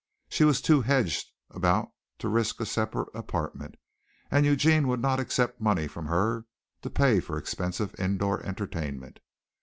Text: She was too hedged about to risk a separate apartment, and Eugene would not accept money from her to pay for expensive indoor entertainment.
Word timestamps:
She 0.29 0.45
was 0.45 0.61
too 0.63 0.81
hedged 0.81 1.29
about 1.51 1.91
to 2.17 2.27
risk 2.27 2.59
a 2.59 2.65
separate 2.65 3.09
apartment, 3.13 3.75
and 4.31 4.47
Eugene 4.47 4.87
would 4.87 4.99
not 4.99 5.19
accept 5.19 5.61
money 5.61 5.87
from 5.87 6.07
her 6.07 6.47
to 6.81 6.89
pay 6.89 7.19
for 7.19 7.37
expensive 7.37 7.93
indoor 7.99 8.41
entertainment. 8.43 9.19